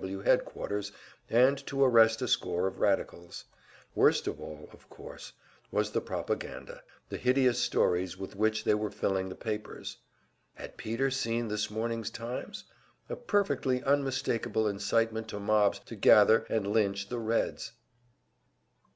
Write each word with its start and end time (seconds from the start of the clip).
W. 0.00 0.18
W. 0.18 0.30
headquarters, 0.30 0.92
and 1.28 1.58
to 1.66 1.82
arrest 1.82 2.22
a 2.22 2.28
score 2.28 2.68
of 2.68 2.78
radicals. 2.78 3.46
Worst 3.96 4.28
of 4.28 4.40
all, 4.40 4.68
of 4.72 4.88
course, 4.88 5.32
was 5.72 5.90
the 5.90 6.00
propaganda; 6.00 6.84
the 7.08 7.16
hideous 7.16 7.58
stories 7.58 8.16
with 8.16 8.36
which 8.36 8.62
they 8.62 8.74
were 8.74 8.92
filling 8.92 9.28
the 9.28 9.34
papers. 9.34 9.96
Had 10.54 10.76
Peter 10.76 11.10
seen 11.10 11.48
this 11.48 11.68
morning's 11.68 12.10
"Times?" 12.10 12.62
A 13.08 13.16
perfectly 13.16 13.82
unmistakable 13.82 14.68
incitement 14.68 15.26
to 15.30 15.40
mobs 15.40 15.80
to 15.80 15.96
gather 15.96 16.46
and 16.48 16.68
lynch 16.68 17.08
the 17.08 17.18
Reds! 17.18 17.72